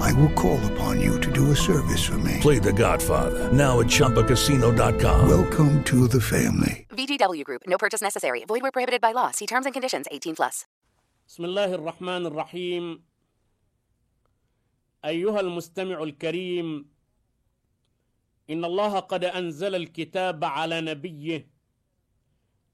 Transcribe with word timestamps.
I 0.00 0.12
will 0.12 0.32
call 0.42 0.60
upon 0.72 1.00
you 1.00 1.20
to 1.20 1.30
do 1.32 1.50
a 1.50 1.56
service 1.56 2.04
for 2.04 2.18
me. 2.18 2.38
Play 2.40 2.58
The 2.58 2.72
Godfather 2.72 3.52
now 3.52 3.80
at 3.80 3.86
ChumbaCasino.com. 3.86 5.28
Welcome 5.28 5.84
to 5.84 6.08
the 6.08 6.20
family. 6.20 6.86
VGW 6.90 7.44
Group. 7.44 7.62
No 7.66 7.78
purchase 7.78 8.02
necessary. 8.02 8.44
Void 8.46 8.62
where 8.62 8.72
prohibited 8.72 9.00
by 9.00 9.12
law. 9.12 9.30
See 9.30 9.46
terms 9.46 9.66
and 9.66 9.74
conditions. 9.74 10.06
18 10.10 10.36
plus. 10.36 10.66
بسم 11.28 11.44
الله 11.44 11.74
الرحمن 11.74 12.26
الرحيم 12.26 13.02
أيها 15.04 15.40
المستمع 15.40 16.02
الكريم 16.02 16.86
إن 18.50 18.64
الله 18.64 18.98
قد 18.98 19.24
أنزل 19.24 19.74
الكتاب 19.74 20.44
على 20.44 20.80
نبيه 20.80 21.50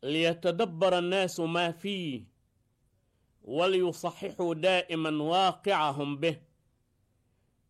ليتدبر 0.03 0.99
الناس 0.99 1.41
ما 1.41 1.71
فيه 1.73 2.25
وليصححوا 3.45 4.55
دائما 4.55 5.23
واقعهم 5.23 6.17
به 6.17 6.37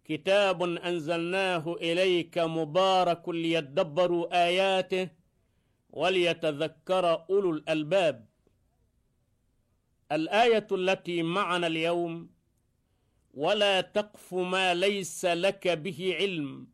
كتاب 0.10 0.64
أنزلناه 0.64 1.76
إليك 1.82 2.38
مبارك 2.38 3.30
ليدبروا 3.30 4.46
آياته 4.46 5.10
وليتذكر 5.90 7.26
أولو 7.30 7.52
الألباب. 7.52 8.26
الآية 10.12 10.68
التي 10.72 11.24
معنا 11.24 11.68
اليوم 11.68 12.30
ولا 13.34 13.82
تقف 13.82 14.34
ما 14.34 14.74
ليس 14.74 15.26
لك 15.26 15.68
به 15.68 16.16
علم. 16.20 16.68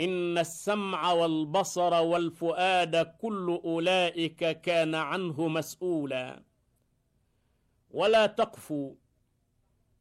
إن 0.00 0.38
السمع 0.38 1.12
والبصر 1.12 1.94
والفؤاد 1.94 2.96
كل 2.96 3.60
أولئك 3.64 4.60
كان 4.60 4.94
عنه 4.94 5.48
مسؤولا. 5.48 6.42
ولا 7.90 8.26
تقف 8.26 8.74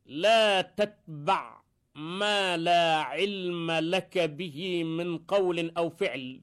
لا 0.06 0.62
تتبع 0.62 1.61
ما 1.96 2.58
لا 2.58 3.02
علم 3.02 3.72
لك 3.72 4.18
به 4.18 4.84
من 4.84 5.18
قول 5.18 5.72
أو 5.78 5.90
فعل. 5.90 6.42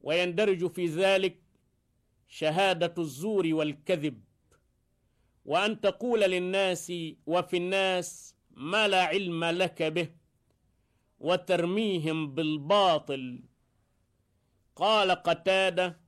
ويندرج 0.00 0.66
في 0.66 0.86
ذلك 0.86 1.38
شهادة 2.28 2.94
الزور 2.98 3.46
والكذب. 3.52 4.20
وأن 5.44 5.80
تقول 5.80 6.20
للناس 6.20 6.92
وفي 7.26 7.56
الناس 7.56 8.36
ما 8.50 8.88
لا 8.88 9.02
علم 9.04 9.44
لك 9.44 9.82
به 9.82 10.08
وترميهم 11.20 12.34
بالباطل. 12.34 13.42
قال 14.76 15.10
قتادة 15.10 16.00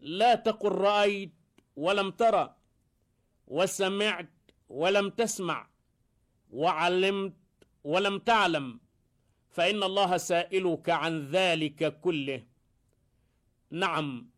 لا 0.00 0.34
تقل 0.34 0.72
رأيت 0.72 1.32
ولم 1.76 2.10
ترى 2.10 2.56
وسمعت 3.46 4.30
ولم 4.68 5.10
تسمع. 5.10 5.68
وعلمت 6.50 7.34
ولم 7.84 8.18
تعلم 8.18 8.80
فإن 9.50 9.82
الله 9.82 10.16
سائلك 10.16 10.90
عن 10.90 11.30
ذلك 11.30 12.00
كله. 12.00 12.46
نعم 13.70 14.30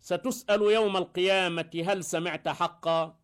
ستسأل 0.00 0.62
يوم 0.62 0.96
القيامة 0.96 1.84
هل 1.86 2.04
سمعت 2.04 2.48
حقا 2.48 3.18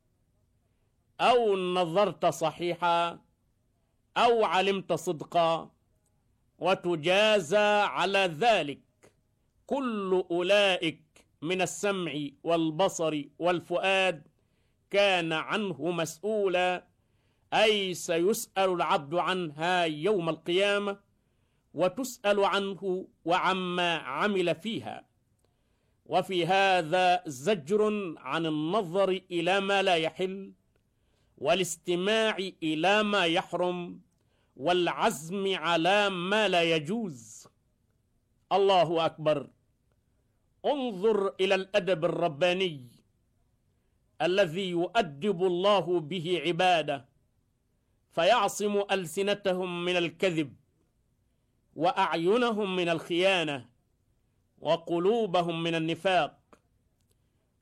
أو 1.21 1.57
نظرت 1.57 2.27
صحيحا 2.27 3.19
أو 4.17 4.45
علمت 4.45 4.93
صدقا 4.93 5.71
وتجازى 6.59 7.83
على 7.83 8.19
ذلك. 8.19 8.81
كل 9.67 10.25
أولئك 10.31 11.27
من 11.43 11.63
السمع 11.63 12.13
والبصر 12.43 13.23
والفؤاد 13.39 14.29
كان 14.91 15.33
عنه 15.33 15.91
مسؤولا. 15.91 16.92
أي 17.55 17.95
سيسأل 17.95 18.71
العبد 18.73 19.15
عنها 19.15 19.85
يوم 19.85 20.29
القيامة 20.29 20.99
وتسأل 21.75 22.45
عنه 22.45 23.07
وعما 23.25 23.97
عمل 23.97 24.55
فيها. 24.55 25.05
وفي 26.07 26.47
هذا 26.47 27.23
زجر 27.27 27.83
عن 28.19 28.47
النظر 28.47 29.21
إلى 29.31 29.61
ما 29.61 29.83
لا 29.83 29.97
يحل 29.97 30.53
والاستماع 31.39 32.37
إلى 32.63 33.03
ما 33.03 33.25
يحرم 33.27 34.01
والعزم 34.57 35.55
على 35.55 36.11
ما 36.11 36.49
لا 36.49 36.63
يجوز. 36.63 37.49
الله 38.53 39.07
أكبر. 39.07 39.51
انظر 40.67 41.35
إلى 41.41 41.55
الأدب 41.55 42.05
الرباني 42.05 42.87
الذي 44.23 44.71
يؤدب 44.71 45.43
الله 45.43 46.01
به 46.01 46.43
عباده. 46.47 47.12
فيعصم 48.13 48.83
ألسنتهم 48.91 49.85
من 49.85 49.97
الكذب 49.97 50.55
وأعينهم 51.77 52.77
من 52.77 52.89
الخيانة 52.89 53.69
وقلوبهم 54.59 55.63
من 55.63 55.75
النفاق. 55.75 56.39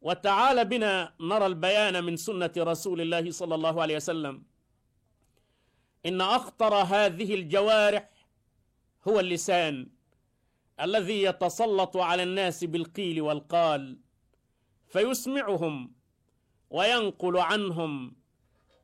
وتعال 0.02 0.64
بنا 0.64 1.14
نرى 1.20 1.46
البيان 1.46 2.04
من 2.04 2.16
سنة 2.16 2.52
رسول 2.58 3.00
الله 3.00 3.30
صلى 3.30 3.54
الله 3.54 3.82
عليه 3.82 3.96
وسلم. 3.96 4.42
إن 6.06 6.20
أخطر 6.20 6.74
هذه 6.74 7.34
الجوارح 7.34 8.10
هو 9.08 9.20
اللسان 9.20 9.86
الذي 10.80 11.22
يتسلط 11.22 11.96
على 11.96 12.22
الناس 12.22 12.64
بالقيل 12.64 13.20
والقال 13.20 13.98
فيسمعهم 14.88 15.92
وينقل 16.70 17.38
عنهم 17.38 18.16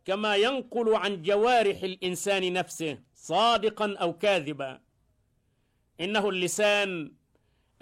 كما 0.07 0.37
ينقل 0.37 0.95
عن 0.95 1.23
جوارح 1.23 1.83
الإنسان 1.83 2.53
نفسه 2.53 2.99
صادقا 3.15 3.97
أو 3.97 4.19
كاذبا. 4.19 4.81
إنه 6.01 6.29
اللسان 6.29 7.13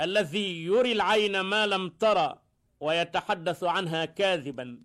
الذي 0.00 0.64
يري 0.64 0.92
العين 0.92 1.40
ما 1.40 1.66
لم 1.66 1.88
ترى 1.88 2.42
ويتحدث 2.80 3.64
عنها 3.64 4.04
كاذبا. 4.04 4.78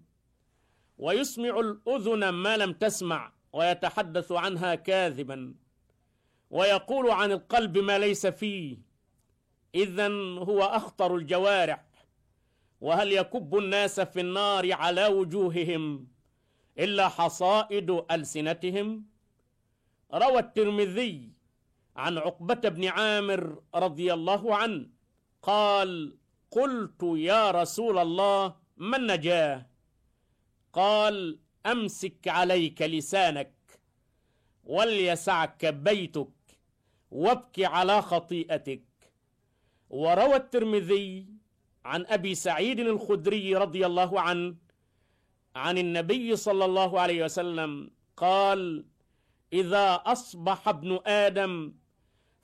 ويسمع 0.97 1.59
الأذن 1.59 2.29
ما 2.29 2.57
لم 2.57 2.73
تسمع 2.73 3.33
ويتحدث 3.53 4.31
عنها 4.31 4.75
كاذبا. 4.75 5.55
ويقول 6.49 7.11
عن 7.11 7.31
القلب 7.31 7.77
ما 7.77 7.99
ليس 7.99 8.27
فيه. 8.27 8.77
إذا 9.75 10.07
هو 10.39 10.63
أخطر 10.63 11.15
الجوارح. 11.15 11.85
وهل 12.81 13.11
يكب 13.11 13.57
الناس 13.57 13.99
في 13.99 14.21
النار 14.21 14.73
على 14.73 15.05
وجوههم؟ 15.07 16.07
إلا 16.79 17.07
حصائد 17.07 18.03
ألسنتهم. 18.11 19.05
روى 20.13 20.39
الترمذي 20.39 21.31
عن 21.95 22.17
عقبة 22.17 22.69
بن 22.69 22.85
عامر 22.85 23.61
رضي 23.75 24.13
الله 24.13 24.55
عنه 24.55 24.87
قال 25.41 26.17
قلت 26.51 27.03
يا 27.03 27.51
رسول 27.51 27.97
الله 27.97 28.55
ما 28.77 28.97
النجاه 28.97 29.65
قال 30.73 31.39
أمسك 31.65 32.27
عليك 32.27 32.81
لسانك 32.81 33.53
وليسعك 34.63 35.65
بيتك 35.65 36.29
وابك 37.11 37.59
على 37.59 38.01
خطيئتك. 38.01 38.83
وروى 39.89 40.35
الترمذي 40.35 41.27
عن 41.85 42.05
أبي 42.05 42.35
سعيد 42.35 42.79
الخدري 42.79 43.55
رضي 43.55 43.85
الله 43.85 44.21
عنه 44.21 44.55
عن 45.55 45.77
النبي 45.77 46.35
صلى 46.35 46.65
الله 46.65 46.99
عليه 46.99 47.23
وسلم 47.25 47.91
قال 48.17 48.85
إذا 49.53 49.95
أصبح 50.05 50.67
ابن 50.67 50.99
آدم 51.05 51.73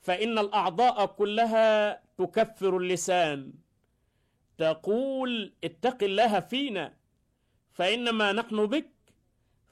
فإن 0.00 0.38
الأعضاء 0.38 1.06
كلها 1.06 2.02
تكفر 2.18 2.76
اللسان. 2.76 3.52
تقول 4.58 5.52
اتق 5.64 6.02
الله 6.02 6.40
فينا 6.40 6.94
فإنما 7.72 8.32
نحن 8.32 8.66
بك 8.66 8.90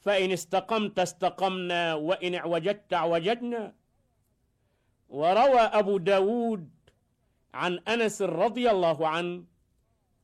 فإن 0.01 0.33
استقمت 0.33 0.99
استقمنا 0.99 1.95
وإن 1.95 2.35
اعوجدت 2.35 2.93
اعوجدنا 2.93 3.75
وروى 5.09 5.61
أبو 5.61 5.99
داود 5.99 6.71
عن 7.55 7.79
أنس 7.89 8.23
رضي 8.23 8.71
الله 8.71 9.09
عنه 9.09 9.45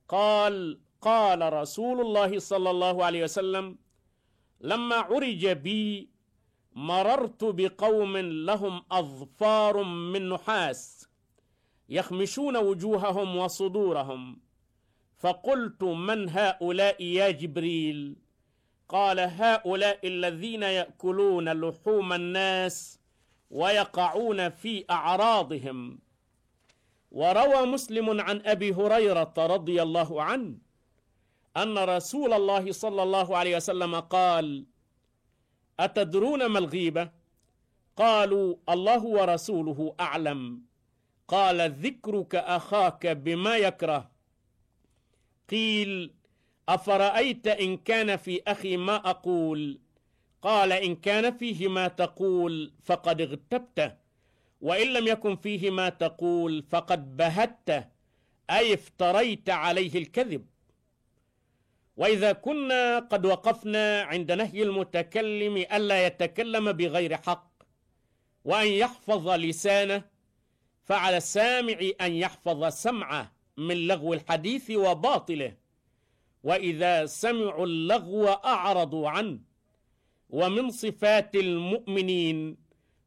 قال 0.07 0.79
قال 1.01 1.53
رسول 1.53 2.01
الله 2.01 2.39
صلى 2.39 2.69
الله 2.69 3.05
عليه 3.05 3.23
وسلم 3.23 3.77
لما 4.61 4.95
عرج 4.95 5.47
بي 5.47 6.09
مررت 6.75 7.43
بقوم 7.43 8.17
لهم 8.17 8.83
أظفار 8.91 9.83
من 9.83 10.29
نحاس 10.29 11.07
يخمشون 11.89 12.57
وجوههم 12.57 13.35
وصدورهم 13.37 14.41
فقلت 15.17 15.83
من 15.83 16.29
هؤلاء 16.29 17.03
يا 17.03 17.31
جبريل؟ 17.31 18.15
قال 18.89 19.19
هؤلاء 19.19 20.07
الذين 20.07 20.63
يأكلون 20.63 21.49
لحوم 21.49 22.13
الناس 22.13 22.99
ويقعون 23.49 24.49
في 24.49 24.85
أعراضهم. 24.89 25.99
وروى 27.11 27.65
مسلم 27.65 28.21
عن 28.21 28.41
أبي 28.45 28.73
هريرة 28.73 29.33
رضي 29.37 29.81
الله 29.81 30.23
عنه 30.23 30.70
أن 31.57 31.77
رسول 31.77 32.33
الله 32.33 32.71
صلى 32.71 33.03
الله 33.03 33.37
عليه 33.37 33.55
وسلم 33.55 33.99
قال 33.99 34.65
أتدرون 35.79 36.45
ما 36.45 36.59
الغيبة؟ 36.59 37.09
قالوا 37.97 38.55
الله 38.69 39.05
ورسوله 39.05 39.95
أعلم. 39.99 40.61
قال 41.27 41.71
ذكرك 41.71 42.35
أخاك 42.35 43.07
بما 43.07 43.57
يكره. 43.57 44.11
قيل 45.49 46.13
أفرأيت 46.69 47.47
إن 47.47 47.77
كان 47.77 48.15
في 48.15 48.41
أخي 48.47 48.77
ما 48.77 48.95
أقول؟ 48.95 49.79
قال 50.41 50.71
إن 50.71 50.95
كان 50.95 51.37
فيه 51.37 51.67
ما 51.67 51.87
تقول 51.87 52.73
فقد 52.83 53.21
اغتبته 53.21 53.93
وإن 54.61 54.87
لم 54.93 55.07
يكن 55.07 55.35
فيه 55.35 55.69
ما 55.69 55.89
تقول 55.89 56.63
فقد 56.69 57.17
بهته 57.17 57.87
أي 58.49 58.73
افتريت 58.73 59.49
عليه 59.49 59.97
الكذب. 59.97 60.45
وإذا 61.97 62.31
كنا 62.31 62.99
قد 62.99 63.25
وقفنا 63.25 64.01
عند 64.01 64.31
نهي 64.31 64.63
المتكلم 64.63 65.57
ألا 65.57 66.05
يتكلم 66.05 66.71
بغير 66.71 67.17
حق 67.17 67.51
وأن 68.45 68.67
يحفظ 68.67 69.29
لسانه 69.29 70.03
فعلى 70.83 71.17
السامع 71.17 71.79
أن 72.01 72.11
يحفظ 72.13 72.65
سمعه 72.65 73.31
من 73.57 73.87
لغو 73.87 74.13
الحديث 74.13 74.71
وباطله. 74.71 75.53
وإذا 76.43 77.05
سمعوا 77.05 77.65
اللغو 77.65 78.27
أعرضوا 78.27 79.09
عنه. 79.09 79.39
ومن 80.29 80.69
صفات 80.69 81.35
المؤمنين 81.35 82.57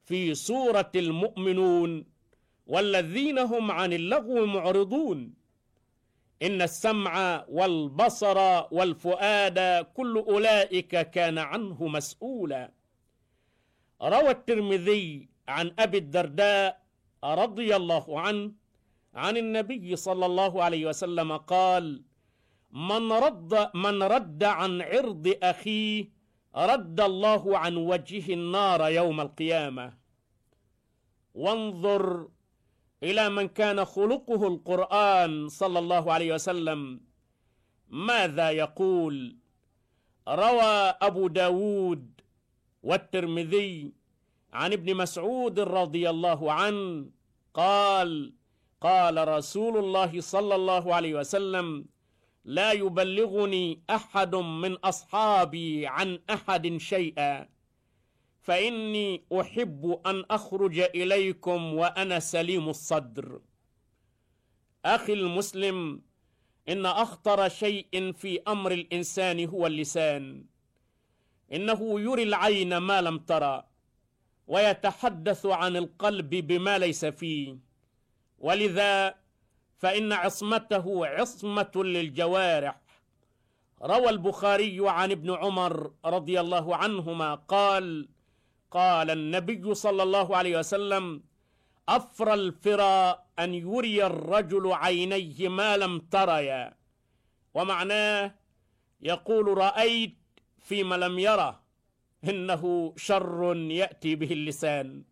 في 0.04 0.34
سوره 0.34 0.92
المؤمنون 0.96 2.04
والذين 2.66 3.38
هم 3.38 3.70
عن 3.70 3.92
اللغو 3.92 4.46
معرضون. 4.46 5.43
إن 6.42 6.62
السمع 6.62 7.44
والبصر 7.48 8.38
والفؤاد 8.72 9.86
كل 9.94 10.18
أولئك 10.18 11.10
كان 11.10 11.38
عنه 11.38 11.86
مسؤولا. 11.86 12.70
روى 14.02 14.30
الترمذي 14.30 15.28
عن 15.48 15.74
أبي 15.78 15.98
الدرداء 15.98 16.82
رضي 17.24 17.76
الله 17.76 18.20
عنه 18.20 18.52
عن 19.14 19.36
النبي 19.36 19.96
صلى 19.96 20.26
الله 20.26 20.62
عليه 20.64 20.86
وسلم 20.86 21.36
قال 21.36 22.02
من 22.70 23.12
رد 23.12 23.70
من 23.74 24.02
رد 24.02 24.44
عن 24.44 24.82
عرض 24.82 25.34
أخيه 25.42 26.08
رد 26.56 27.00
الله 27.00 27.58
عن 27.58 27.76
وجهه 27.76 28.34
النار 28.34 28.88
يوم 28.88 29.20
القيامة. 29.20 29.94
وانظر 31.34 32.28
إلى 33.04 33.28
من 33.28 33.48
كان 33.48 33.84
خلقه 33.84 34.46
القرآن 34.48 35.48
صلى 35.48 35.78
الله 35.78 36.12
عليه 36.12 36.34
وسلم. 36.34 37.00
ماذا 37.88 38.50
يقول؟ 38.50 39.36
روى 40.28 40.74
أبو 41.08 41.28
داود 41.28 42.20
والترمذي 42.82 43.92
عن 44.52 44.72
ابن 44.72 44.96
مسعود 44.96 45.60
رضي 45.60 46.10
الله 46.10 46.52
عنه 46.52 47.10
قال 47.54 48.32
قال 48.80 49.28
رسول 49.28 49.76
الله 49.76 50.20
صلى 50.20 50.54
الله 50.54 50.94
عليه 50.94 51.14
وسلم 51.14 51.86
لا 52.44 52.72
يبلغني 52.72 53.82
أحد 53.90 54.34
من 54.34 54.72
أصحابي 54.76 55.86
عن 55.86 56.18
أحد 56.30 56.76
شيئا. 56.76 57.48
فإني 58.44 59.24
أحب 59.40 60.00
أن 60.06 60.24
أخرج 60.30 60.78
إليكم 60.78 61.74
وأنا 61.74 62.18
سليم 62.18 62.68
الصدر. 62.68 63.40
أخي 64.84 65.12
المسلم 65.12 66.02
إن 66.68 66.86
أخطر 66.86 67.48
شيء 67.48 68.12
في 68.12 68.40
أمر 68.48 68.72
الإنسان 68.72 69.44
هو 69.44 69.66
اللسان. 69.66 70.44
إنه 71.52 72.00
يري 72.00 72.22
العين 72.22 72.76
ما 72.76 73.00
لم 73.00 73.18
ترى 73.18 73.64
ويتحدث 74.46 75.46
عن 75.46 75.76
القلب 75.76 76.30
بما 76.30 76.78
ليس 76.78 77.04
فيه. 77.04 77.56
ولذا 78.38 79.14
فإن 79.78 80.12
عصمته 80.12 81.06
عصمة 81.06 81.72
للجوارح. 81.76 82.80
روى 83.82 84.08
البخاري 84.08 84.78
عن 84.88 85.10
ابن 85.10 85.34
عمر 85.34 85.92
رضي 86.04 86.40
الله 86.40 86.76
عنهما 86.76 87.34
قال 87.34 88.13
قال 88.74 89.10
النبي 89.10 89.74
صلى 89.74 90.02
الله 90.02 90.36
عليه 90.36 90.58
وسلم 90.58 91.22
أفرى 91.88 92.34
الفرى 92.34 92.98
أن 93.38 93.54
يري 93.54 94.06
الرجل 94.06 94.72
عينيه 94.72 95.48
ما 95.48 95.76
لم 95.76 95.98
تريا. 95.98 96.76
ومعناه 97.54 98.34
يقول 99.00 99.58
رأيت 99.58 100.18
فيما 100.58 100.94
لم 100.94 101.18
يره 101.18 101.62
إنه 102.30 102.94
شر 102.96 103.56
يأتي 103.70 104.14
به 104.14 104.32
اللسان. 104.32 105.04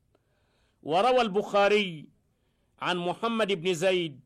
وروى 0.83 1.21
البخاري 1.21 2.09
عن 2.81 2.97
محمد 2.97 3.53
بن 3.53 3.75
زيد 3.75 4.21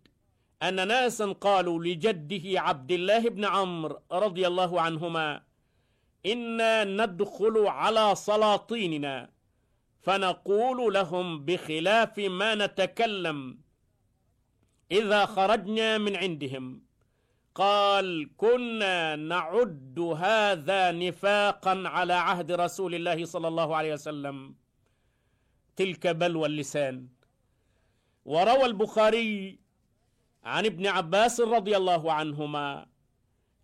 أن 0.62 0.88
ناسا 0.88 1.32
قالوا 1.32 1.84
لجده 1.84 2.60
عبد 2.60 2.92
الله 2.92 3.28
بن 3.28 3.44
عمرو 3.44 4.00
رضي 4.12 4.46
الله 4.46 4.80
عنهما 4.80 5.42
إنا 6.32 6.84
ندخل 6.84 7.66
على 7.66 8.14
سلاطيننا 8.14 9.30
فنقول 10.00 10.94
لهم 10.94 11.44
بخلاف 11.44 12.18
ما 12.18 12.54
نتكلم. 12.54 13.58
إذا 14.90 15.26
خرجنا 15.26 15.98
من 15.98 16.16
عندهم 16.16 16.82
قال 17.54 18.30
كنا 18.36 19.16
نعد 19.16 19.98
هذا 19.98 20.92
نفاقا 20.92 21.82
على 21.86 22.12
عهد 22.12 22.52
رسول 22.52 22.94
الله 22.94 23.24
صلى 23.24 23.48
الله 23.48 23.76
عليه 23.76 23.92
وسلم. 23.92 24.54
تلك 25.76 26.06
بلوى 26.06 26.46
اللسان. 26.46 27.08
وروى 28.24 28.64
البخاري 28.64 29.58
عن 30.44 30.66
ابن 30.66 30.86
عباس 30.86 31.40
رضي 31.40 31.76
الله 31.76 32.12
عنهما 32.12 32.86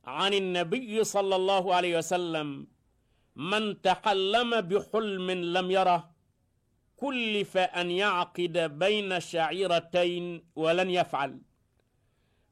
عن 0.05 0.35
النبي 0.35 1.05
صلى 1.05 1.37
الله 1.37 1.75
عليه 1.75 1.99
وسلم 1.99 2.67
من 3.37 3.83
تحلم 3.83 4.61
بحلم 4.61 5.31
لم 5.31 5.71
يره 5.71 6.11
كلف 6.97 7.57
أن 7.57 7.91
يعقد 7.91 8.59
بين 8.59 9.21
شعيرتين 9.21 10.45
ولن 10.57 10.91
يفعل. 10.91 11.41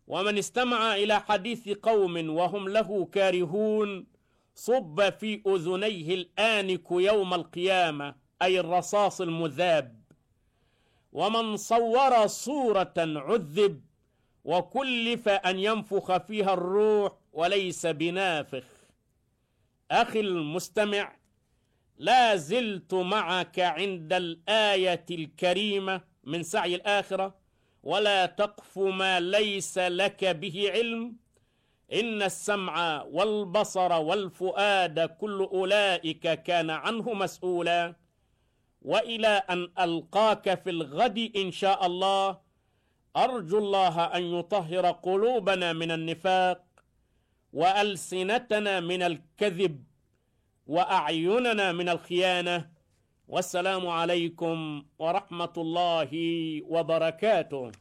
ومن 0.06 0.38
استمع 0.38 0.94
إلى 0.94 1.20
حديث 1.20 1.68
قوم 1.68 2.30
وهم 2.30 2.68
له 2.68 3.04
كارهون 3.12 4.06
صب 4.54 5.10
في 5.10 5.42
أذنيه 5.46 6.14
الآنك 6.14 6.90
يوم 6.90 7.34
القيامة 7.34 8.14
أي 8.42 8.60
الرصاص 8.60 9.20
المذاب. 9.20 10.00
ومن 11.12 11.56
صور 11.56 12.26
صورة 12.26 12.94
عذب 12.98 13.80
وكلف 14.44 15.28
أن 15.28 15.58
ينفخ 15.58 16.16
فيها 16.16 16.54
الروح 16.54 17.12
وليس 17.32 17.86
بنافخ. 17.86 18.64
أخي 19.90 20.20
المستمع 20.20 21.16
لا 21.98 22.36
زلت 22.36 22.94
معك 22.94 23.58
عند 23.60 24.12
الآية 24.12 25.06
الكريمة 25.10 26.00
من 26.24 26.42
سعي 26.42 26.74
الآخرة 26.74 27.34
ولا 27.82 28.26
تقف 28.26 28.78
ما 28.78 29.20
ليس 29.20 29.78
لك 29.78 30.24
به 30.24 30.70
علم. 30.70 31.16
إن 31.92 32.22
السمع 32.22 33.02
والبصر 33.02 33.92
والفؤاد 33.92 35.00
كل 35.00 35.48
أولئك 35.52 36.42
كان 36.42 36.70
عنه 36.70 37.12
مسؤولا. 37.14 37.94
وإلى 38.82 39.42
أن 39.50 39.72
ألقاك 39.78 40.62
في 40.62 40.70
الغد 40.70 41.32
إن 41.36 41.50
شاء 41.50 41.86
الله 41.86 42.40
أرجو 43.16 43.58
الله 43.58 44.04
أن 44.04 44.22
يطهر 44.22 44.90
قلوبنا 44.90 45.72
من 45.72 45.90
النفاق. 45.90 46.69
وألسنتنا 47.52 48.80
من 48.80 49.02
الكذب 49.02 49.84
وأعيننا 50.66 51.72
من 51.72 51.88
الخيانة. 51.88 52.70
والسلام 53.28 53.86
عليكم 53.86 54.84
ورحمة 54.98 55.54
الله 55.56 56.10
وبركاته. 56.66 57.72